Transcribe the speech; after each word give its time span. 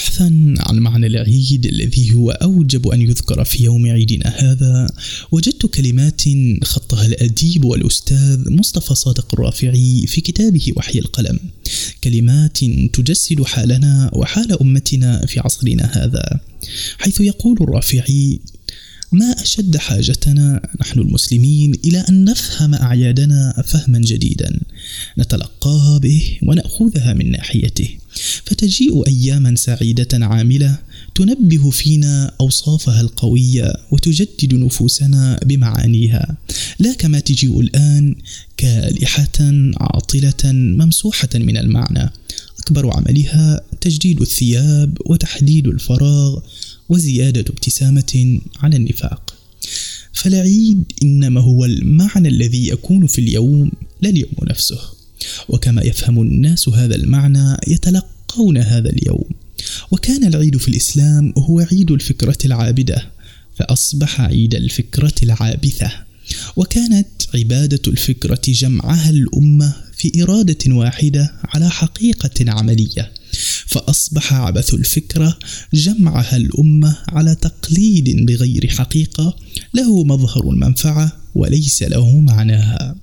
بحثا 0.00 0.54
عن 0.58 0.78
معنى 0.78 1.06
العيد 1.06 1.66
الذي 1.66 2.14
هو 2.14 2.30
أوجب 2.30 2.88
أن 2.88 3.00
يذكر 3.02 3.44
في 3.44 3.64
يوم 3.64 3.86
عيدنا 3.86 4.28
هذا. 4.28 4.88
وجدت 5.30 5.66
كلمات 5.66 6.22
خطها 6.64 7.06
الأديب 7.06 7.64
والأستاذ 7.64 8.50
مصطفى 8.50 8.94
صادق 8.94 9.34
الرافعي 9.34 10.06
في 10.06 10.20
كتابه 10.20 10.72
وحي 10.76 10.98
القلم. 10.98 11.38
كلمات 12.04 12.58
تجسد 12.92 13.42
حالنا 13.42 14.10
وحال 14.12 14.60
أمتنا 14.60 15.26
في 15.26 15.40
عصرنا 15.40 15.84
هذا. 15.84 16.40
حيث 16.98 17.20
يقول 17.20 17.56
الرافعي 17.60 18.40
ما 19.12 19.42
أشد 19.42 19.76
حاجتنا 19.76 20.60
نحن 20.80 21.00
المسلمين 21.00 21.74
إلى 21.84 21.98
أن 22.08 22.24
نفهم 22.24 22.74
أعيادنا 22.74 23.64
فهما 23.66 23.98
جديدا 23.98 24.60
نتلقاها 25.18 25.98
به 25.98 26.38
ونأخذها 26.42 27.14
من 27.14 27.30
ناحيته. 27.30 27.88
فتجيء 28.44 29.06
أياما 29.06 29.54
سعيدة 29.56 30.26
عاملة 30.26 30.78
تنبه 31.14 31.70
فينا 31.70 32.32
أوصافها 32.40 33.00
القوية 33.00 33.72
وتجدد 33.90 34.54
نفوسنا 34.54 35.40
بمعانيها. 35.44 36.36
لا 36.78 36.92
كما 36.92 37.20
تجيء 37.20 37.60
الآن 37.60 38.14
كالحة 38.56 39.38
عاطلة 39.76 40.52
ممسوحة 40.52 41.28
من 41.34 41.56
المعنى. 41.56 42.10
أكبر 42.58 42.96
عملها 42.96 43.60
تجديد 43.80 44.20
الثياب 44.20 44.98
وتحديد 45.06 45.66
الفراغ 45.66 46.38
وزيادة 46.88 47.40
ابتسامة 47.40 48.40
على 48.56 48.76
النفاق. 48.76 49.34
فالعيد 50.12 50.84
إنما 51.02 51.40
هو 51.40 51.64
المعنى 51.64 52.28
الذي 52.28 52.68
يكون 52.68 53.06
في 53.06 53.18
اليوم 53.18 53.70
لا 54.02 54.08
اليوم 54.08 54.32
نفسه. 54.42 54.80
وكما 55.48 55.82
يفهم 55.82 56.22
الناس 56.22 56.68
هذا 56.68 56.94
المعنى 56.94 57.56
يتلقون 57.68 58.58
هذا 58.58 58.90
اليوم. 58.90 59.24
وكان 59.90 60.24
العيد 60.24 60.56
في 60.56 60.68
الإسلام 60.68 61.32
هو 61.38 61.60
عيد 61.60 61.90
الفكرة 61.90 62.38
العابدة 62.44 63.10
فأصبح 63.56 64.20
عيد 64.20 64.54
الفكرة 64.54 65.14
العابثة. 65.22 65.92
وكانت 66.56 67.06
عبادة 67.34 67.80
الفكرة 67.86 68.40
جمعها 68.48 69.10
الأمة 69.10 69.76
في 69.96 70.22
إرادة 70.22 70.74
واحدة 70.74 71.32
على 71.44 71.70
حقيقة 71.70 72.50
عملية. 72.50 73.12
فأصبح 73.70 74.32
عبث 74.32 74.74
الفكرة 74.74 75.38
جمعها 75.74 76.36
الأمة 76.36 76.96
على 77.08 77.34
تقليد 77.34 78.26
بغير 78.26 78.68
حقيقة 78.68 79.36
له 79.74 80.04
مظهر 80.04 80.50
المنفعة 80.50 81.12
وليس 81.34 81.82
له 81.82 82.20
معناها 82.20 82.96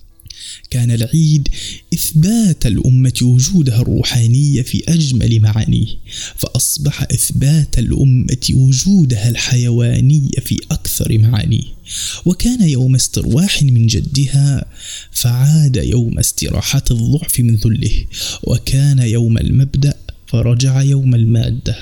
كان 0.70 0.92
العيد 0.92 1.50
إثبات 1.94 2.66
الأمة 2.66 3.14
وجودها 3.22 3.82
الروحاني 3.82 4.64
في 4.64 4.84
أجمل 4.88 5.40
معانيه 5.40 5.88
فأصبح 6.36 7.02
إثبات 7.02 7.80
الأمة 7.80 8.48
وجودها 8.54 9.30
الحيواني 9.30 10.32
في 10.46 10.58
أكثر 10.72 11.18
معانيه. 11.18 11.78
وكان 12.26 12.70
يوم 12.70 12.96
استرواح 12.96 13.64
من 13.64 13.88
جدها 13.88 14.66
فعاد 15.12 15.76
يوم 15.76 16.20
استراحة 16.20 16.84
الضعف 16.92 17.40
من 17.40 17.56
ذله. 17.56 18.06
وكان 18.44 19.00
يوم 19.00 19.38
المبدأ 19.38 19.94
فرجع 20.28 20.82
يوم 20.82 21.16
المادة. 21.16 21.76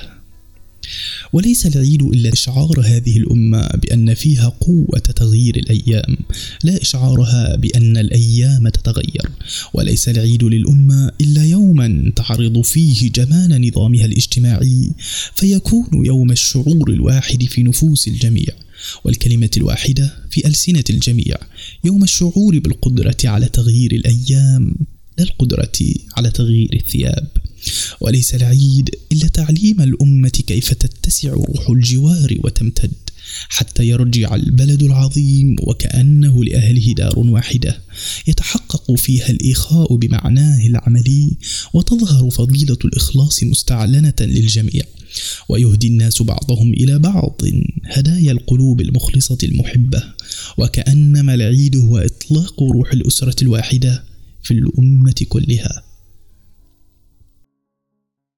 وليس 1.33 1.65
العيد 1.65 2.01
إلا 2.01 2.33
إشعار 2.33 2.81
هذه 2.83 3.17
الأمة 3.17 3.67
بأن 3.67 4.13
فيها 4.13 4.49
قوة 4.49 4.99
تغيير 4.99 5.55
الأيام. 5.55 6.17
لا 6.63 6.81
إشعارها 6.81 7.55
بأن 7.55 7.97
الأيام 7.97 8.69
تتغير. 8.69 9.29
وليس 9.73 10.09
العيد 10.09 10.43
للأمة 10.43 11.11
إلا 11.21 11.45
يوما 11.45 12.11
تعرض 12.15 12.61
فيه 12.61 13.11
جمال 13.11 13.67
نظامها 13.67 14.05
الاجتماعي 14.05 14.91
فيكون 15.35 16.05
يوم 16.05 16.31
الشعور 16.31 16.89
الواحد 16.89 17.43
في 17.43 17.63
نفوس 17.63 18.07
الجميع. 18.07 18.53
والكلمة 19.03 19.49
الواحدة 19.57 20.13
في 20.31 20.47
ألسنة 20.47 20.83
الجميع 20.89 21.35
يوم 21.83 22.03
الشعور 22.03 22.59
بالقدرة 22.59 23.17
على 23.25 23.45
تغيير 23.45 23.91
الأيام 23.91 24.75
لا 25.17 25.23
القدرة 25.23 25.80
على 26.17 26.30
تغيير 26.30 26.70
الثياب. 26.73 27.27
وليس 28.02 28.36
العيد 28.36 28.89
إلا 29.11 29.28
تعليم 29.28 29.82
الأمة 29.82 30.30
كيف 30.30 30.73
تتسع 30.73 31.30
روح 31.30 31.70
الجوار 31.70 32.38
وتمتد 32.44 32.92
حتى 33.50 33.88
يرجع 33.88 34.36
البلد 34.36 34.83
العظيم 34.83 35.56
وكأنه 35.60 36.44
لأهله 36.44 36.94
دار 36.94 37.20
واحدة. 37.20 37.82
يتحقق 38.28 38.95
فيها 38.95 39.30
الإخاء 39.30 39.95
بمعناه 39.95 40.67
العملي 40.67 41.32
وتظهر 41.73 42.30
فضيلة 42.30 42.78
الإخلاص 42.86 43.44
مستعلنة 43.44 44.14
للجميع. 44.22 44.83
ويهدي 45.50 45.88
الناس 45.88 46.22
بعضهم 46.22 46.73
إلى 46.73 47.00
بعض 47.00 47.42
هدايا 47.86 48.32
القلوب 48.32 48.82
المخلصة 48.82 49.38
المحبة. 49.44 50.04
وكأنما 50.58 51.33
العيد 51.33 51.77
هو 51.77 51.98
إطلاق 51.98 52.64
روح 52.64 52.94
الأسرة 52.94 53.36
الواحدة 53.42 54.04
في 54.44 54.52
الأمة 54.52 55.16
كلها. 55.30 55.84